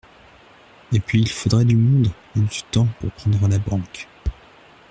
Et 0.91 0.99
puis 0.99 1.21
il 1.21 1.29
faudrait 1.29 1.63
du 1.63 1.75
monde 1.75 2.07
et 2.35 2.39
du 2.39 2.63
temps 2.71 2.87
pour 2.99 3.11
prendre 3.11 3.47
la 3.47 3.59
Banque. 3.59 4.07